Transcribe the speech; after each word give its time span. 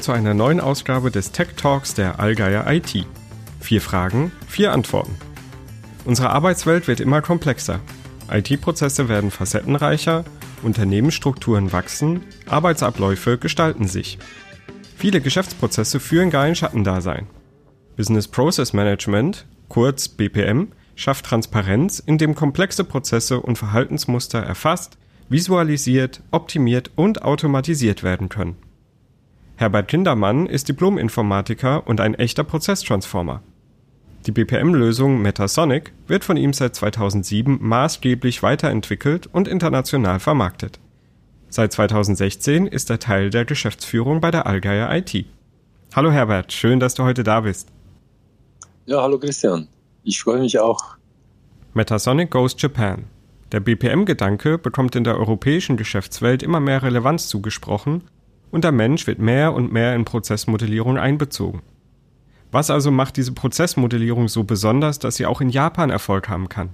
Zu 0.00 0.12
einer 0.12 0.34
neuen 0.34 0.60
Ausgabe 0.60 1.10
des 1.10 1.32
Tech 1.32 1.54
Talks 1.56 1.94
der 1.94 2.20
Allgeier 2.20 2.70
IT. 2.70 3.06
Vier 3.60 3.80
Fragen, 3.80 4.32
vier 4.46 4.72
Antworten. 4.72 5.16
Unsere 6.04 6.30
Arbeitswelt 6.30 6.88
wird 6.88 7.00
immer 7.00 7.22
komplexer. 7.22 7.80
IT-Prozesse 8.30 9.08
werden 9.08 9.30
facettenreicher, 9.30 10.24
Unternehmensstrukturen 10.62 11.72
wachsen, 11.72 12.22
Arbeitsabläufe 12.46 13.38
gestalten 13.38 13.88
sich. 13.88 14.18
Viele 14.96 15.20
Geschäftsprozesse 15.22 16.00
führen 16.00 16.28
gar 16.30 16.42
ein 16.42 16.56
Schattendasein. 16.56 17.26
Business 17.96 18.28
Process 18.28 18.74
Management, 18.74 19.46
kurz 19.68 20.08
BPM, 20.08 20.68
schafft 20.96 21.24
Transparenz, 21.24 22.02
indem 22.04 22.34
komplexe 22.34 22.84
Prozesse 22.84 23.40
und 23.40 23.56
Verhaltensmuster 23.56 24.40
erfasst, 24.40 24.98
visualisiert, 25.30 26.20
optimiert 26.30 26.90
und 26.96 27.22
automatisiert 27.22 28.02
werden 28.02 28.28
können. 28.28 28.56
Herbert 29.56 29.86
Kindermann 29.86 30.46
ist 30.46 30.68
Diplom-Informatiker 30.68 31.86
und 31.86 32.00
ein 32.00 32.14
echter 32.14 32.42
Prozesstransformer. 32.42 33.40
Die 34.26 34.32
BPM-Lösung 34.32 35.22
Metasonic 35.22 35.92
wird 36.08 36.24
von 36.24 36.36
ihm 36.36 36.52
seit 36.52 36.74
2007 36.74 37.58
maßgeblich 37.60 38.42
weiterentwickelt 38.42 39.28
und 39.28 39.46
international 39.46 40.18
vermarktet. 40.18 40.80
Seit 41.50 41.72
2016 41.72 42.66
ist 42.66 42.90
er 42.90 42.98
Teil 42.98 43.30
der 43.30 43.44
Geschäftsführung 43.44 44.20
bei 44.20 44.32
der 44.32 44.46
Allgeier 44.46 44.92
IT. 44.92 45.24
Hallo 45.94 46.10
Herbert, 46.10 46.52
schön, 46.52 46.80
dass 46.80 46.94
du 46.94 47.04
heute 47.04 47.22
da 47.22 47.42
bist. 47.42 47.68
Ja, 48.86 49.02
hallo 49.02 49.18
Christian. 49.20 49.68
Ich 50.02 50.20
freue 50.20 50.40
mich 50.40 50.58
auch. 50.58 50.96
Metasonic 51.74 52.32
Goes 52.32 52.56
Japan. 52.58 53.04
Der 53.52 53.60
BPM-Gedanke 53.60 54.58
bekommt 54.58 54.96
in 54.96 55.04
der 55.04 55.16
europäischen 55.16 55.76
Geschäftswelt 55.76 56.42
immer 56.42 56.58
mehr 56.58 56.82
Relevanz 56.82 57.28
zugesprochen 57.28 58.02
und 58.54 58.62
der 58.62 58.70
Mensch 58.70 59.08
wird 59.08 59.18
mehr 59.18 59.52
und 59.52 59.72
mehr 59.72 59.96
in 59.96 60.04
Prozessmodellierung 60.04 60.96
einbezogen. 60.96 61.62
Was 62.52 62.70
also 62.70 62.92
macht 62.92 63.16
diese 63.16 63.32
Prozessmodellierung 63.32 64.28
so 64.28 64.44
besonders, 64.44 65.00
dass 65.00 65.16
sie 65.16 65.26
auch 65.26 65.40
in 65.40 65.48
Japan 65.48 65.90
Erfolg 65.90 66.28
haben 66.28 66.48
kann? 66.48 66.70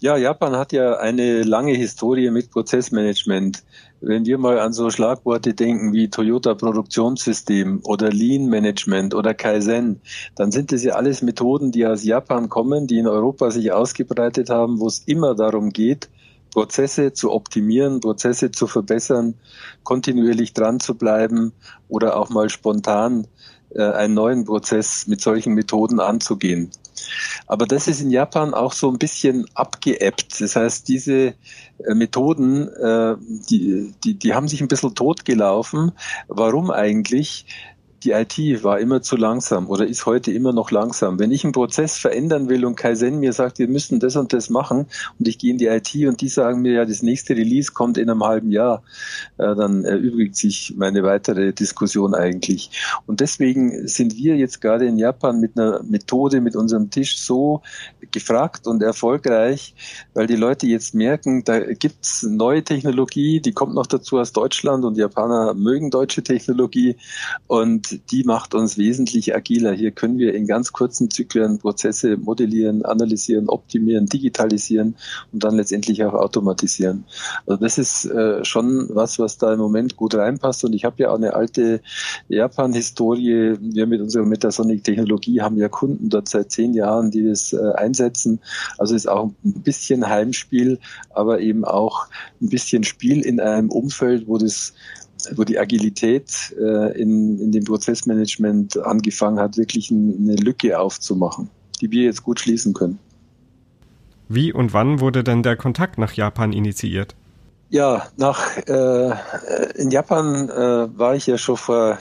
Ja, 0.00 0.16
Japan 0.16 0.56
hat 0.56 0.72
ja 0.72 0.96
eine 0.96 1.42
lange 1.42 1.74
Historie 1.74 2.30
mit 2.30 2.50
Prozessmanagement. 2.50 3.64
Wenn 4.00 4.24
wir 4.24 4.38
mal 4.38 4.58
an 4.58 4.72
so 4.72 4.88
Schlagworte 4.88 5.52
denken 5.52 5.92
wie 5.92 6.08
Toyota 6.08 6.54
Produktionssystem 6.54 7.80
oder 7.84 8.08
Lean 8.08 8.46
Management 8.46 9.14
oder 9.14 9.34
Kaizen, 9.34 10.00
dann 10.36 10.52
sind 10.52 10.72
das 10.72 10.82
ja 10.82 10.94
alles 10.94 11.20
Methoden, 11.20 11.70
die 11.70 11.86
aus 11.86 12.02
Japan 12.02 12.48
kommen, 12.48 12.86
die 12.86 12.98
in 12.98 13.08
Europa 13.08 13.50
sich 13.50 13.72
ausgebreitet 13.72 14.48
haben, 14.48 14.80
wo 14.80 14.86
es 14.86 15.00
immer 15.00 15.34
darum 15.34 15.68
geht, 15.68 16.08
Prozesse 16.56 17.12
zu 17.12 17.32
optimieren, 17.32 18.00
Prozesse 18.00 18.50
zu 18.50 18.66
verbessern, 18.66 19.34
kontinuierlich 19.82 20.54
dran 20.54 20.80
zu 20.80 20.94
bleiben 20.94 21.52
oder 21.86 22.16
auch 22.16 22.30
mal 22.30 22.48
spontan 22.48 23.26
äh, 23.74 23.82
einen 23.82 24.14
neuen 24.14 24.46
Prozess 24.46 25.06
mit 25.06 25.20
solchen 25.20 25.52
Methoden 25.52 26.00
anzugehen. 26.00 26.70
Aber 27.46 27.66
das 27.66 27.88
ist 27.88 28.00
in 28.00 28.10
Japan 28.10 28.54
auch 28.54 28.72
so 28.72 28.90
ein 28.90 28.96
bisschen 28.96 29.44
abgeebbt. 29.52 30.40
Das 30.40 30.56
heißt, 30.56 30.88
diese 30.88 31.34
äh, 31.84 31.94
Methoden, 31.94 32.68
äh, 32.68 33.16
die, 33.50 33.92
die, 34.02 34.14
die 34.14 34.32
haben 34.32 34.48
sich 34.48 34.62
ein 34.62 34.68
bisschen 34.68 34.94
totgelaufen. 34.94 35.92
Warum 36.26 36.70
eigentlich? 36.70 37.44
Die 38.06 38.12
IT 38.12 38.62
war 38.62 38.78
immer 38.78 39.02
zu 39.02 39.16
langsam 39.16 39.68
oder 39.68 39.84
ist 39.84 40.06
heute 40.06 40.30
immer 40.30 40.52
noch 40.52 40.70
langsam. 40.70 41.18
Wenn 41.18 41.32
ich 41.32 41.42
einen 41.42 41.52
Prozess 41.52 41.98
verändern 41.98 42.48
will 42.48 42.64
und 42.64 42.76
Kaizen 42.76 43.18
mir 43.18 43.32
sagt, 43.32 43.58
wir 43.58 43.66
müssen 43.66 43.98
das 43.98 44.14
und 44.14 44.32
das 44.32 44.48
machen 44.48 44.86
und 45.18 45.26
ich 45.26 45.38
gehe 45.38 45.50
in 45.50 45.58
die 45.58 45.66
IT 45.66 45.92
und 46.06 46.20
die 46.20 46.28
sagen 46.28 46.62
mir, 46.62 46.72
ja, 46.74 46.84
das 46.84 47.02
nächste 47.02 47.34
Release 47.36 47.72
kommt 47.72 47.98
in 47.98 48.08
einem 48.08 48.22
halben 48.22 48.52
Jahr, 48.52 48.84
äh, 49.38 49.56
dann 49.56 49.84
erübrigt 49.84 50.36
sich 50.36 50.74
meine 50.76 51.02
weitere 51.02 51.52
Diskussion 51.52 52.14
eigentlich. 52.14 52.70
Und 53.06 53.20
deswegen 53.20 53.88
sind 53.88 54.16
wir 54.16 54.36
jetzt 54.36 54.60
gerade 54.60 54.86
in 54.86 54.98
Japan 54.98 55.40
mit 55.40 55.58
einer 55.58 55.82
Methode, 55.82 56.40
mit 56.40 56.54
unserem 56.54 56.90
Tisch 56.90 57.18
so 57.18 57.62
gefragt 58.12 58.68
und 58.68 58.82
erfolgreich, 58.82 59.74
weil 60.14 60.28
die 60.28 60.36
Leute 60.36 60.68
jetzt 60.68 60.94
merken, 60.94 61.42
da 61.42 61.58
gibt's 61.58 62.22
neue 62.22 62.62
Technologie, 62.62 63.40
die 63.40 63.52
kommt 63.52 63.74
noch 63.74 63.86
dazu 63.86 64.18
aus 64.18 64.32
Deutschland 64.32 64.84
und 64.84 64.96
Japaner 64.96 65.54
mögen 65.54 65.90
deutsche 65.90 66.22
Technologie 66.22 66.96
und 67.48 67.95
die 67.98 68.24
macht 68.24 68.54
uns 68.54 68.78
wesentlich 68.78 69.34
agiler. 69.34 69.72
Hier 69.72 69.90
können 69.90 70.18
wir 70.18 70.34
in 70.34 70.46
ganz 70.46 70.72
kurzen 70.72 71.10
Zyklen 71.10 71.58
Prozesse 71.58 72.16
modellieren, 72.16 72.84
analysieren, 72.84 73.48
optimieren, 73.48 74.06
digitalisieren 74.06 74.96
und 75.32 75.44
dann 75.44 75.56
letztendlich 75.56 76.04
auch 76.04 76.14
automatisieren. 76.14 77.04
Also 77.46 77.62
das 77.62 77.78
ist 77.78 78.04
äh, 78.06 78.44
schon 78.44 78.88
was, 78.90 79.18
was 79.18 79.38
da 79.38 79.52
im 79.52 79.58
Moment 79.58 79.96
gut 79.96 80.14
reinpasst. 80.14 80.64
Und 80.64 80.74
ich 80.74 80.84
habe 80.84 81.02
ja 81.02 81.10
auch 81.10 81.16
eine 81.16 81.34
alte 81.34 81.80
Japan-Historie. 82.28 83.56
Wir 83.60 83.86
mit 83.86 84.00
unserer 84.00 84.24
Metasonic-Technologie 84.24 85.40
haben 85.40 85.56
ja 85.56 85.68
Kunden 85.68 86.08
dort 86.08 86.28
seit 86.28 86.50
zehn 86.50 86.74
Jahren, 86.74 87.10
die 87.10 87.24
das 87.26 87.52
äh, 87.52 87.72
einsetzen. 87.74 88.40
Also 88.78 88.94
ist 88.94 89.08
auch 89.08 89.30
ein 89.44 89.62
bisschen 89.62 90.08
Heimspiel, 90.08 90.78
aber 91.10 91.40
eben 91.40 91.64
auch 91.64 92.06
ein 92.40 92.48
bisschen 92.48 92.84
Spiel 92.84 93.20
in 93.20 93.40
einem 93.40 93.70
Umfeld, 93.70 94.28
wo 94.28 94.38
das 94.38 94.74
wo 95.34 95.44
die 95.44 95.58
Agilität 95.58 96.54
äh, 96.58 97.00
in, 97.00 97.38
in 97.38 97.52
dem 97.52 97.64
Prozessmanagement 97.64 98.78
angefangen 98.78 99.38
hat, 99.38 99.56
wirklich 99.56 99.90
eine 99.90 100.36
Lücke 100.36 100.78
aufzumachen, 100.78 101.48
die 101.80 101.90
wir 101.90 102.04
jetzt 102.04 102.22
gut 102.22 102.40
schließen 102.40 102.74
können. 102.74 102.98
Wie 104.28 104.52
und 104.52 104.72
wann 104.72 105.00
wurde 105.00 105.22
denn 105.22 105.42
der 105.42 105.56
Kontakt 105.56 105.98
nach 105.98 106.12
Japan 106.12 106.52
initiiert? 106.52 107.14
Ja, 107.68 108.06
nach 108.16 108.56
äh, 108.68 109.12
in 109.74 109.90
Japan 109.90 110.48
äh, 110.48 110.98
war 110.98 111.16
ich 111.16 111.26
ja 111.26 111.36
schon 111.36 111.56
vor, 111.56 111.98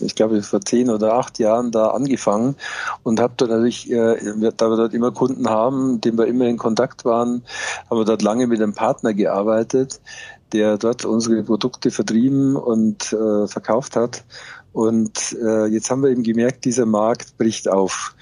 ich 0.00 0.14
glaube 0.14 0.40
vor 0.42 0.60
zehn 0.60 0.88
oder 0.88 1.14
acht 1.14 1.40
Jahren 1.40 1.72
da 1.72 1.88
angefangen 1.88 2.54
und 3.02 3.18
habe 3.18 3.34
dort 3.36 3.50
natürlich, 3.50 3.90
äh, 3.90 4.16
da 4.56 4.70
wir 4.70 4.76
dort 4.76 4.94
immer 4.94 5.10
Kunden 5.10 5.50
haben, 5.50 5.94
mit 5.94 6.04
denen 6.04 6.16
wir 6.16 6.28
immer 6.28 6.46
in 6.46 6.58
Kontakt 6.58 7.04
waren, 7.04 7.42
haben 7.90 7.98
wir 7.98 8.04
dort 8.04 8.22
lange 8.22 8.46
mit 8.46 8.62
einem 8.62 8.74
Partner 8.74 9.12
gearbeitet, 9.12 10.00
der 10.52 10.78
dort 10.78 11.04
unsere 11.04 11.42
Produkte 11.42 11.90
vertrieben 11.90 12.54
und 12.54 13.12
äh, 13.12 13.48
verkauft 13.48 13.96
hat. 13.96 14.22
Und 14.72 15.36
äh, 15.42 15.66
jetzt 15.66 15.90
haben 15.90 16.04
wir 16.04 16.10
eben 16.10 16.22
gemerkt, 16.22 16.64
dieser 16.64 16.86
Markt 16.86 17.36
bricht 17.36 17.68
auf. 17.68 18.14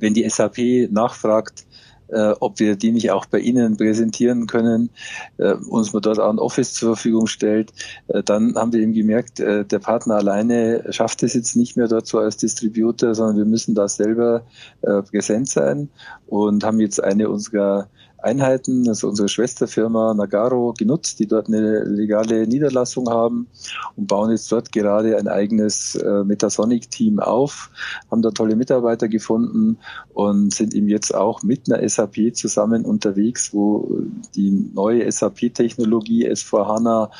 Wenn 0.00 0.14
die 0.14 0.28
SAP 0.28 0.90
nachfragt, 0.90 1.64
äh, 2.12 2.34
ob 2.40 2.60
wir 2.60 2.76
die 2.76 2.92
nicht 2.92 3.10
auch 3.10 3.26
bei 3.26 3.38
Ihnen 3.38 3.76
präsentieren 3.76 4.46
können, 4.46 4.90
äh, 5.38 5.54
uns 5.54 5.92
man 5.92 6.02
dort 6.02 6.20
auch 6.20 6.30
ein 6.30 6.38
Office 6.38 6.74
zur 6.74 6.94
Verfügung 6.94 7.26
stellt, 7.26 7.72
äh, 8.08 8.22
dann 8.22 8.54
haben 8.54 8.72
wir 8.72 8.80
eben 8.80 8.92
gemerkt, 8.92 9.40
äh, 9.40 9.64
der 9.64 9.78
Partner 9.78 10.16
alleine 10.16 10.84
schafft 10.90 11.22
es 11.22 11.34
jetzt 11.34 11.56
nicht 11.56 11.76
mehr 11.76 11.88
dort 11.88 12.06
so 12.06 12.18
als 12.18 12.36
Distributor, 12.36 13.14
sondern 13.14 13.36
wir 13.36 13.44
müssen 13.44 13.74
da 13.74 13.88
selber 13.88 14.42
äh, 14.82 15.02
präsent 15.02 15.48
sein 15.48 15.88
und 16.26 16.64
haben 16.64 16.80
jetzt 16.80 17.02
eine 17.02 17.28
unserer 17.28 17.88
Einheiten, 18.22 18.88
also 18.88 19.08
unsere 19.08 19.28
Schwesterfirma 19.28 20.14
Nagaro, 20.14 20.74
genutzt, 20.76 21.18
die 21.18 21.26
dort 21.26 21.48
eine 21.48 21.84
legale 21.84 22.46
Niederlassung 22.46 23.08
haben 23.08 23.48
und 23.96 24.06
bauen 24.06 24.30
jetzt 24.30 24.50
dort 24.50 24.72
gerade 24.72 25.16
ein 25.16 25.28
eigenes 25.28 25.94
äh, 25.96 26.24
Metasonic-Team 26.24 27.20
auf, 27.20 27.70
haben 28.10 28.22
da 28.22 28.30
tolle 28.30 28.56
Mitarbeiter 28.56 29.08
gefunden 29.08 29.78
und 30.14 30.54
sind 30.54 30.74
eben 30.74 30.88
jetzt 30.88 31.14
auch 31.14 31.42
mit 31.42 31.70
einer 31.70 31.86
SAP 31.88 32.34
zusammen 32.34 32.84
unterwegs, 32.84 33.52
wo 33.52 34.00
die 34.34 34.70
neue 34.74 35.10
SAP-Technologie 35.10 36.28
S4HANA 36.28 37.10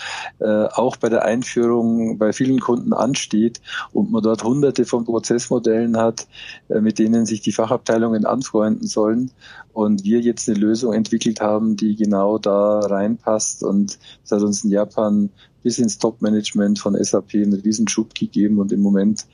äh, 0.41 0.67
auch 0.73 0.97
bei 0.97 1.09
der 1.09 1.25
Einführung 1.25 2.19
bei 2.19 2.33
vielen 2.33 2.61
Kunden 2.61 2.93
ansteht 2.93 3.61
und 3.93 4.11
man 4.11 4.23
dort 4.23 4.45
hunderte 4.45 4.85
von 4.85 5.05
Prozessmodellen 5.05 5.97
hat, 5.97 6.27
äh, 6.69 6.81
mit 6.81 6.99
denen 6.99 7.27
sich 7.27 7.41
die 7.41 7.53
Fachabteilungen 7.53 8.27
anfreunden 8.27 8.87
sollen 8.87 9.31
und 9.73 10.05
wir 10.05 10.21
jetzt 10.21 10.49
eine 10.49 10.59
Lösung 10.59 10.93
entwickelt 10.93 11.41
haben, 11.41 11.77
die 11.77 11.97
genau 11.97 12.39
da 12.39 12.81
reinpasst 12.81 13.63
und 13.63 13.99
das 14.23 14.33
hat 14.33 14.43
uns 14.43 14.65
in 14.65 14.71
Japan 14.71 15.31
bis 15.63 15.79
ins 15.79 15.99
Top-Management 15.99 16.79
von 16.79 17.03
SAP 17.03 17.35
einen 17.35 17.55
Riesenschub 17.55 18.15
gegeben 18.15 18.59
und 18.59 18.73
im 18.73 18.81
Moment 18.81 19.27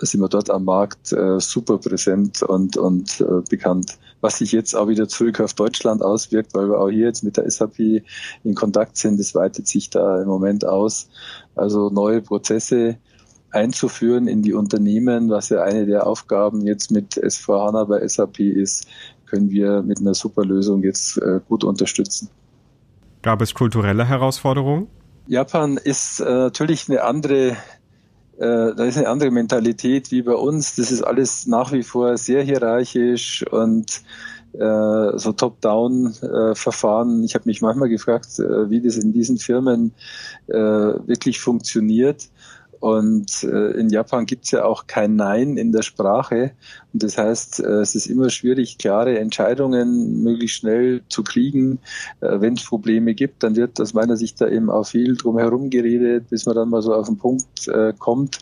sind 0.00 0.20
wir 0.20 0.28
dort 0.28 0.50
am 0.50 0.64
Markt 0.64 1.12
äh, 1.12 1.40
super 1.40 1.78
präsent 1.78 2.42
und, 2.42 2.76
und 2.76 3.20
äh, 3.20 3.42
bekannt. 3.48 3.98
Was 4.20 4.38
sich 4.38 4.52
jetzt 4.52 4.74
auch 4.74 4.88
wieder 4.88 5.08
zurück 5.08 5.40
auf 5.40 5.54
Deutschland 5.54 6.02
auswirkt, 6.02 6.54
weil 6.54 6.68
wir 6.68 6.80
auch 6.80 6.88
hier 6.88 7.06
jetzt 7.06 7.22
mit 7.22 7.36
der 7.36 7.48
SAP 7.50 7.78
in 7.78 8.54
Kontakt 8.54 8.96
sind, 8.96 9.20
das 9.20 9.34
weitet 9.34 9.68
sich 9.68 9.90
da 9.90 10.20
im 10.20 10.28
Moment 10.28 10.64
aus. 10.64 11.08
Also 11.54 11.90
neue 11.90 12.20
Prozesse 12.22 12.98
einzuführen 13.50 14.28
in 14.28 14.42
die 14.42 14.52
Unternehmen, 14.52 15.30
was 15.30 15.48
ja 15.48 15.62
eine 15.62 15.86
der 15.86 16.06
Aufgaben 16.06 16.66
jetzt 16.66 16.90
mit 16.90 17.14
S4HANA 17.14 17.84
bei 17.84 18.06
SAP 18.06 18.40
ist, 18.40 18.86
können 19.26 19.50
wir 19.50 19.82
mit 19.82 20.00
einer 20.00 20.14
super 20.14 20.44
Lösung 20.44 20.82
jetzt 20.82 21.18
äh, 21.18 21.40
gut 21.48 21.64
unterstützen. 21.64 22.28
Gab 23.22 23.42
es 23.42 23.54
kulturelle 23.54 24.06
Herausforderungen? 24.06 24.86
Japan 25.26 25.76
ist 25.76 26.20
äh, 26.20 26.24
natürlich 26.24 26.88
eine 26.88 27.02
andere, 27.02 27.48
äh, 27.48 27.56
da 28.38 28.84
ist 28.84 28.96
eine 28.96 29.08
andere 29.08 29.30
Mentalität 29.30 30.10
wie 30.12 30.22
bei 30.22 30.34
uns. 30.34 30.76
Das 30.76 30.92
ist 30.92 31.02
alles 31.02 31.46
nach 31.46 31.72
wie 31.72 31.82
vor 31.82 32.16
sehr 32.16 32.42
hierarchisch 32.44 33.44
und 33.50 34.02
äh, 34.52 35.18
so 35.18 35.32
Top-Down-Verfahren. 35.32 37.24
ich 37.24 37.34
habe 37.34 37.46
mich 37.46 37.60
manchmal 37.60 37.88
gefragt, 37.88 38.38
wie 38.38 38.80
das 38.80 38.96
in 38.96 39.12
diesen 39.12 39.38
Firmen 39.38 39.92
äh, 40.46 40.54
wirklich 40.54 41.40
funktioniert. 41.40 42.28
Und 42.86 43.42
äh, 43.42 43.72
in 43.72 43.88
Japan 43.88 44.26
gibt 44.26 44.44
es 44.44 44.52
ja 44.52 44.64
auch 44.64 44.86
kein 44.86 45.16
Nein 45.16 45.56
in 45.56 45.72
der 45.72 45.82
Sprache. 45.82 46.52
Und 46.92 47.02
das 47.02 47.18
heißt, 47.18 47.58
äh, 47.58 47.80
es 47.80 47.96
ist 47.96 48.06
immer 48.06 48.30
schwierig, 48.30 48.78
klare 48.78 49.18
Entscheidungen 49.18 50.22
möglichst 50.22 50.58
schnell 50.58 51.02
zu 51.08 51.24
kriegen. 51.24 51.80
Äh, 52.20 52.40
Wenn 52.40 52.54
es 52.54 52.62
Probleme 52.62 53.16
gibt, 53.16 53.42
dann 53.42 53.56
wird 53.56 53.80
aus 53.80 53.92
meiner 53.92 54.16
Sicht 54.16 54.40
da 54.40 54.46
eben 54.46 54.70
auch 54.70 54.86
viel 54.86 55.16
drum 55.16 55.36
herum 55.36 55.68
geredet, 55.68 56.30
bis 56.30 56.46
man 56.46 56.54
dann 56.54 56.70
mal 56.70 56.80
so 56.80 56.94
auf 56.94 57.08
den 57.08 57.18
Punkt 57.18 57.66
äh, 57.66 57.92
kommt. 57.98 58.38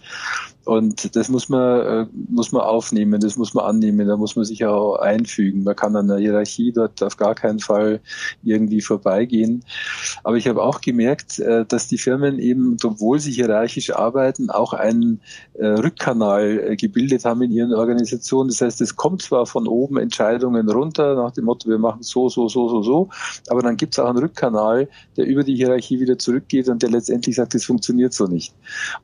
Und 0.65 1.15
das 1.15 1.29
muss 1.29 1.49
man, 1.49 1.81
äh, 1.81 2.07
muss 2.29 2.53
man 2.53 2.63
aufnehmen, 2.63 3.21
das 3.21 3.37
muss 3.37 3.53
man 3.55 3.65
annehmen, 3.65 4.07
da 4.07 4.17
muss 4.17 4.35
man 4.35 4.45
sich 4.45 4.65
auch 4.65 4.97
einfügen. 4.97 5.65
Man 5.65 5.77
kann 5.77 5.95
an 5.97 6.09
der 6.09 6.19
Hierarchie 6.19 6.73
dort 6.73 7.03
auf 7.03 7.17
gar 7.17 7.35
keinen 7.35 7.61
Fall 7.61 8.01
irgendwie 8.43 8.81
vorbeigehen. 8.81 9.65
Aber 10.23 10.37
ich 10.37 10.49
habe 10.49 10.63
auch 10.63 10.81
gemerkt, 10.81 11.39
äh, 11.39 11.65
dass 11.67 11.89
die 11.89 11.99
Firmen 11.99 12.39
eben, 12.39 12.77
obwohl 12.83 13.19
sie 13.19 13.33
hierarchisch 13.33 13.95
arbeiten, 13.95 14.51
auch 14.51 14.73
einen 14.73 15.21
äh, 15.55 15.67
Rückkanal 15.67 16.77
gebildet 16.77 17.25
haben 17.25 17.43
in 17.43 17.53
ihren 17.53 17.75
Organisationen. 17.75 18.49
Das 18.49 18.61
heißt, 18.61 18.81
es 18.81 18.97
kommt 18.97 19.23
zwar 19.23 19.47
von 19.47 19.69
oben 19.69 19.99
Entscheidungen 19.99 20.69
runter 20.71 21.15
nach 21.15 21.33
dem 21.33 21.45
Motto, 21.45 21.69
wir 21.69 21.79
machen 21.79 22.03
so, 22.03 22.29
so, 22.29 22.49
so, 22.49 22.69
so, 22.69 22.83
so, 22.83 23.09
aber 23.49 23.63
dann 23.63 23.77
gibt 23.77 23.95
es 23.95 23.99
auch 23.99 24.09
einen 24.09 24.19
Rückkanal, 24.19 24.89
der 25.17 25.27
über 25.27 25.45
die 25.45 25.57
Hierarchie 25.57 26.01
wieder 26.01 26.19
zurückgeht 26.19 26.69
und 26.69 26.83
der 26.83 26.91
letztendlich 26.91 27.37
sagt, 27.37 27.55
das 27.55 27.65
funktioniert 27.65 28.13
so 28.15 28.27
nicht. 28.27 28.55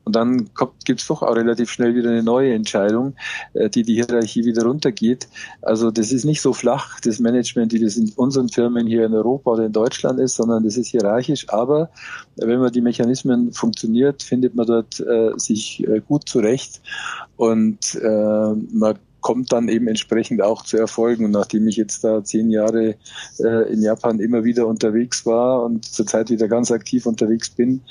Und 0.05 0.15
dann 0.15 0.49
gibt 0.85 1.01
es 1.01 1.07
doch 1.07 1.21
auch 1.21 1.35
relativ 1.35 1.50
relativ 1.51 1.69
schnell 1.69 1.95
wieder 1.95 2.09
eine 2.09 2.23
neue 2.23 2.53
Entscheidung, 2.53 3.15
äh, 3.53 3.69
die 3.69 3.83
die 3.83 3.95
Hierarchie 3.95 4.45
wieder 4.45 4.63
runtergeht. 4.63 5.27
Also 5.61 5.91
das 5.91 6.11
ist 6.11 6.23
nicht 6.23 6.41
so 6.41 6.53
flach, 6.53 6.99
das 7.01 7.19
Management, 7.19 7.73
wie 7.73 7.79
das 7.79 7.97
in 7.97 8.11
unseren 8.15 8.49
Firmen 8.49 8.87
hier 8.87 9.05
in 9.05 9.13
Europa 9.13 9.51
oder 9.51 9.65
in 9.65 9.73
Deutschland 9.73 10.19
ist, 10.19 10.35
sondern 10.35 10.63
das 10.63 10.77
ist 10.77 10.87
hierarchisch. 10.87 11.49
Aber 11.49 11.89
wenn 12.37 12.59
man 12.59 12.71
die 12.71 12.81
Mechanismen 12.81 13.51
funktioniert, 13.51 14.23
findet 14.23 14.55
man 14.55 14.65
dort 14.65 14.99
äh, 14.99 15.31
sich 15.35 15.85
äh, 15.87 15.99
gut 15.99 16.27
zurecht 16.27 16.81
und 17.35 17.95
äh, 17.95 18.53
man 18.73 18.95
kommt 19.21 19.51
dann 19.51 19.69
eben 19.69 19.87
entsprechend 19.87 20.41
auch 20.41 20.63
zu 20.63 20.77
Erfolgen. 20.77 21.25
Und 21.25 21.31
nachdem 21.31 21.67
ich 21.67 21.77
jetzt 21.77 22.03
da 22.03 22.23
zehn 22.23 22.49
Jahre 22.49 22.95
äh, 23.39 23.71
in 23.71 23.81
Japan 23.81 24.19
immer 24.19 24.43
wieder 24.43 24.67
unterwegs 24.67 25.25
war 25.25 25.63
und 25.63 25.85
zurzeit 25.85 26.29
wieder 26.29 26.47
ganz 26.47 26.71
aktiv 26.71 27.05
unterwegs 27.05 27.49
bin, 27.51 27.81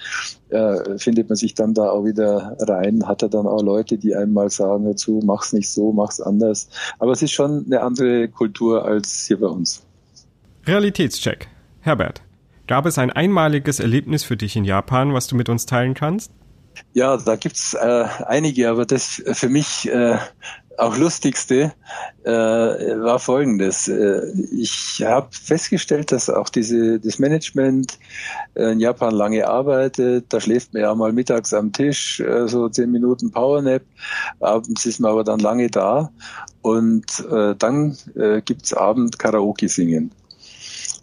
äh, 0.50 0.98
findet 0.98 1.28
man 1.28 1.36
sich 1.36 1.54
dann 1.54 1.74
da 1.74 1.90
auch 1.90 2.04
wieder 2.04 2.56
rein, 2.60 3.06
hat 3.06 3.22
er 3.22 3.28
dann 3.28 3.46
auch 3.46 3.62
Leute, 3.62 3.98
die 3.98 4.14
einem 4.14 4.32
mal 4.32 4.50
sagen 4.50 4.84
dazu, 4.84 5.20
mach's 5.24 5.52
nicht 5.52 5.70
so, 5.70 5.92
mach's 5.92 6.20
anders. 6.20 6.68
Aber 6.98 7.12
es 7.12 7.22
ist 7.22 7.32
schon 7.32 7.64
eine 7.66 7.80
andere 7.82 8.28
Kultur 8.28 8.84
als 8.84 9.26
hier 9.26 9.40
bei 9.40 9.46
uns. 9.46 9.82
Realitätscheck. 10.66 11.48
Herbert, 11.80 12.22
gab 12.66 12.84
es 12.86 12.98
ein 12.98 13.10
einmaliges 13.10 13.80
Erlebnis 13.80 14.24
für 14.24 14.36
dich 14.36 14.56
in 14.56 14.64
Japan, 14.64 15.14
was 15.14 15.26
du 15.26 15.36
mit 15.36 15.48
uns 15.48 15.66
teilen 15.66 15.94
kannst? 15.94 16.32
Ja, 16.92 17.16
da 17.16 17.36
gibt's 17.36 17.74
äh, 17.74 18.04
einige, 18.26 18.68
aber 18.68 18.86
das 18.86 19.22
für 19.32 19.48
mich 19.48 19.88
äh, 19.88 20.18
auch 20.80 20.96
lustigste 20.96 21.72
äh, 22.24 22.30
war 22.30 23.18
folgendes. 23.18 23.86
Äh, 23.88 24.32
ich 24.50 25.02
habe 25.04 25.28
festgestellt, 25.30 26.10
dass 26.10 26.30
auch 26.30 26.48
diese, 26.48 26.98
das 26.98 27.18
Management 27.18 27.98
äh, 28.54 28.72
in 28.72 28.80
Japan 28.80 29.14
lange 29.14 29.46
arbeitet. 29.46 30.26
Da 30.32 30.40
schläft 30.40 30.72
man 30.72 30.82
ja 30.82 30.94
mal 30.94 31.12
mittags 31.12 31.52
am 31.52 31.72
Tisch, 31.72 32.20
äh, 32.20 32.48
so 32.48 32.68
zehn 32.68 32.90
Minuten 32.90 33.30
Powernap. 33.30 33.82
Abends 34.40 34.86
ist 34.86 35.00
man 35.00 35.12
aber 35.12 35.24
dann 35.24 35.40
lange 35.40 35.68
da. 35.68 36.10
Und 36.62 37.24
äh, 37.30 37.54
dann 37.56 37.96
äh, 38.16 38.40
gibt's 38.42 38.72
Abend 38.74 39.18
Karaoke 39.18 39.68
singen. 39.68 40.12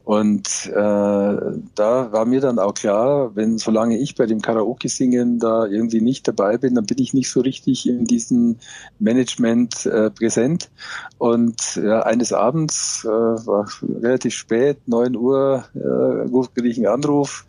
Und 0.08 0.68
äh, 0.68 0.72
da 0.72 2.12
war 2.14 2.24
mir 2.24 2.40
dann 2.40 2.60
auch 2.60 2.74
klar, 2.74 3.36
wenn 3.36 3.58
solange 3.58 3.98
ich 3.98 4.16
bei 4.16 4.26
dem 4.26 4.40
Karaoke-Singen 4.40 5.38
da 5.38 5.66
irgendwie 5.66 6.00
nicht 6.00 6.26
dabei 6.30 6.58
bin, 6.58 6.76
dann 6.76 6.86
bin 6.86 7.00
ich 7.00 7.14
nicht 7.14 7.30
so 7.30 7.42
richtig 7.42 7.90
in 7.90 8.06
diesem 8.06 8.56
Management 9.00 9.86
äh, 9.86 10.10
präsent. 10.10 10.70
Und 11.18 11.76
ja, 11.76 12.04
eines 12.04 12.32
Abends 12.32 13.04
äh, 13.04 13.10
war 13.10 13.68
relativ 14.02 14.34
spät, 14.34 14.78
neun 14.86 15.18
Uhr, 15.18 15.66
äh, 15.76 16.46
kriege 16.56 16.70
ich 16.70 16.78
einen 16.78 16.88
Anruf 16.88 17.46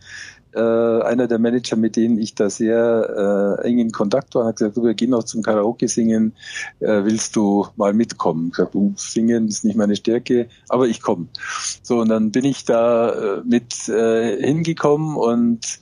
äh, 0.55 1.03
einer 1.03 1.27
der 1.27 1.39
Manager, 1.39 1.77
mit 1.77 1.97
denen 1.97 2.19
ich 2.19 2.35
da 2.35 2.51
sehr 2.51 3.59
äh, 3.63 3.67
eng 3.69 3.79
in 3.79 3.93
Kontakt 3.93 4.35
war, 4.35 4.47
hat 4.47 4.57
gesagt, 4.57 4.77
du, 4.77 4.85
wir 4.85 4.95
gehen 4.95 5.11
noch 5.11 5.25
zum 5.25 5.43
Karaoke 5.43 5.89
singen, 5.89 6.35
äh, 6.81 7.05
willst 7.05 7.37
du 7.37 7.67
mal 7.77 7.93
mitkommen? 7.93 8.49
Ich 8.49 8.53
gesagt, 8.53 8.75
du, 8.75 8.95
singen 8.97 9.49
ist 9.49 9.65
nicht 9.65 9.77
meine 9.77 9.97
Stärke, 9.97 10.49
aber 10.69 10.87
ich 10.87 11.01
komme. 11.01 11.29
So, 11.83 12.01
und 12.01 12.09
dann 12.09 12.31
bin 12.31 12.45
ich 12.45 12.65
da 12.65 13.11
äh, 13.39 13.43
mit 13.45 13.89
äh, 13.89 14.43
hingekommen 14.43 15.17
und 15.17 15.81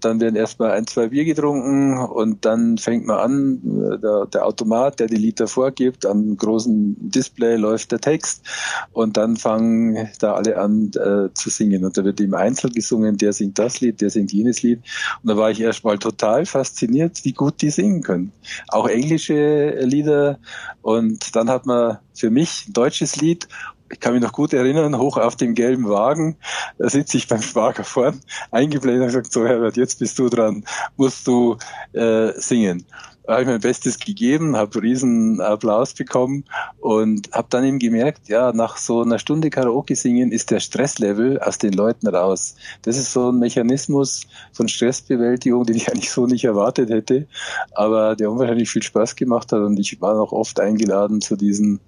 dann 0.00 0.20
werden 0.20 0.36
erstmal 0.36 0.72
ein, 0.72 0.86
zwei 0.86 1.08
Bier 1.08 1.24
getrunken 1.24 1.98
und 1.98 2.44
dann 2.44 2.76
fängt 2.78 3.06
man 3.06 3.18
an, 3.18 4.00
der, 4.02 4.26
der 4.26 4.46
Automat, 4.46 5.00
der 5.00 5.06
die 5.06 5.16
Lieder 5.16 5.46
vorgibt, 5.46 6.04
am 6.04 6.36
großen 6.36 6.96
Display 7.10 7.56
läuft 7.56 7.92
der 7.92 8.00
Text 8.00 8.46
und 8.92 9.16
dann 9.16 9.36
fangen 9.36 10.08
da 10.18 10.34
alle 10.34 10.58
an 10.58 10.90
äh, 10.94 11.32
zu 11.34 11.50
singen. 11.50 11.84
Und 11.84 11.96
da 11.96 12.04
wird 12.04 12.20
im 12.20 12.34
Einzel 12.34 12.70
gesungen, 12.70 13.16
der 13.16 13.32
singt 13.32 13.58
das 13.58 13.80
Lied, 13.80 14.00
der 14.00 14.10
singt 14.10 14.32
jenes 14.32 14.62
Lied. 14.62 14.80
Und 15.22 15.30
da 15.30 15.36
war 15.36 15.50
ich 15.50 15.60
erstmal 15.60 15.98
total 15.98 16.44
fasziniert, 16.46 17.24
wie 17.24 17.32
gut 17.32 17.62
die 17.62 17.70
singen 17.70 18.02
können. 18.02 18.32
Auch 18.68 18.88
englische 18.88 19.80
Lieder. 19.82 20.38
Und 20.82 21.34
dann 21.34 21.48
hat 21.48 21.66
man 21.66 21.98
für 22.14 22.30
mich 22.30 22.66
ein 22.68 22.72
deutsches 22.74 23.16
Lied 23.16 23.48
ich 23.90 24.00
kann 24.00 24.14
mich 24.14 24.22
noch 24.22 24.32
gut 24.32 24.52
erinnern, 24.52 24.96
hoch 24.98 25.16
auf 25.16 25.36
dem 25.36 25.54
gelben 25.54 25.88
Wagen, 25.88 26.36
da 26.78 26.88
sitze 26.88 27.16
ich 27.16 27.28
beim 27.28 27.42
Schwager 27.42 27.84
vorn, 27.84 28.20
eingeblendet 28.50 29.02
und 29.02 29.08
gesagt, 29.08 29.32
so 29.32 29.46
Herbert, 29.46 29.76
jetzt 29.76 29.98
bist 29.98 30.18
du 30.18 30.28
dran, 30.28 30.64
musst 30.96 31.26
du 31.26 31.56
äh, 31.92 32.32
singen. 32.36 32.86
Da 33.24 33.34
habe 33.34 33.42
ich 33.42 33.48
mein 33.48 33.60
Bestes 33.60 33.98
gegeben, 33.98 34.56
habe 34.56 34.82
riesen 34.82 35.40
Applaus 35.40 35.94
bekommen 35.94 36.44
und 36.80 37.30
habe 37.32 37.46
dann 37.50 37.64
eben 37.64 37.78
gemerkt, 37.78 38.28
ja, 38.28 38.52
nach 38.52 38.76
so 38.76 39.02
einer 39.02 39.20
Stunde 39.20 39.50
Karaoke 39.50 39.94
singen 39.94 40.32
ist 40.32 40.50
der 40.50 40.58
Stresslevel 40.58 41.38
aus 41.38 41.58
den 41.58 41.72
Leuten 41.72 42.08
raus. 42.08 42.56
Das 42.82 42.96
ist 42.96 43.12
so 43.12 43.30
ein 43.30 43.38
Mechanismus 43.38 44.26
von 44.52 44.66
Stressbewältigung, 44.66 45.64
den 45.64 45.76
ich 45.76 45.88
eigentlich 45.88 46.10
so 46.10 46.26
nicht 46.26 46.44
erwartet 46.44 46.90
hätte, 46.90 47.28
aber 47.72 48.16
der 48.16 48.32
unwahrscheinlich 48.32 48.70
viel 48.70 48.82
Spaß 48.82 49.14
gemacht 49.14 49.52
hat 49.52 49.60
und 49.60 49.78
ich 49.78 50.00
war 50.00 50.14
noch 50.14 50.32
oft 50.32 50.58
eingeladen 50.58 51.20
zu 51.20 51.36
diesen 51.36 51.78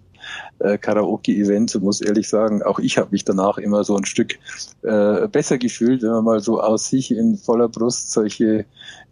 äh, 0.58 0.78
Karaoke-Events 0.78 1.74
und 1.76 1.84
muss 1.84 2.00
ehrlich 2.00 2.28
sagen, 2.28 2.62
auch 2.62 2.78
ich 2.78 2.98
habe 2.98 3.08
mich 3.10 3.24
danach 3.24 3.58
immer 3.58 3.84
so 3.84 3.96
ein 3.96 4.04
Stück 4.04 4.38
äh, 4.82 5.28
besser 5.28 5.58
gefühlt, 5.58 6.02
wenn 6.02 6.10
man 6.10 6.24
mal 6.24 6.40
so 6.40 6.60
aus 6.60 6.88
sich 6.88 7.10
in 7.10 7.36
voller 7.36 7.68
Brust 7.68 8.12
solche 8.12 8.64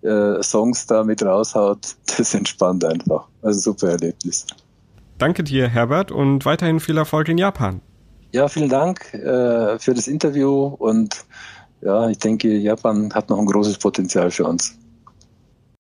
äh, 0.02 0.42
Songs 0.42 0.86
da 0.86 1.04
mit 1.04 1.22
raushaut. 1.22 1.96
Das 2.18 2.34
entspannt 2.34 2.84
einfach. 2.84 3.28
Also 3.40 3.72
super 3.72 3.90
Erlebnis. 3.90 4.46
Danke 5.16 5.42
dir, 5.42 5.68
Herbert, 5.68 6.10
und 6.10 6.44
weiterhin 6.44 6.80
viel 6.80 6.98
Erfolg 6.98 7.28
in 7.28 7.38
Japan. 7.38 7.80
Ja, 8.32 8.48
vielen 8.48 8.68
Dank 8.68 9.12
äh, 9.14 9.78
für 9.78 9.94
das 9.94 10.06
Interview 10.06 10.66
und 10.78 11.24
ja, 11.82 12.08
ich 12.08 12.18
denke, 12.18 12.56
Japan 12.56 13.12
hat 13.14 13.30
noch 13.30 13.38
ein 13.38 13.46
großes 13.46 13.78
Potenzial 13.78 14.30
für 14.30 14.44
uns. 14.44 14.76